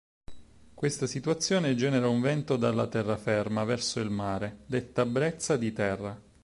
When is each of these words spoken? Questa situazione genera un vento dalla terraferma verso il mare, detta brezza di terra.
Questa 0.73 1.05
situazione 1.05 1.75
genera 1.75 2.07
un 2.09 2.21
vento 2.21 2.57
dalla 2.57 2.87
terraferma 2.87 3.63
verso 3.65 3.99
il 3.99 4.09
mare, 4.09 4.61
detta 4.65 5.05
brezza 5.05 5.57
di 5.57 5.71
terra. 5.73 6.19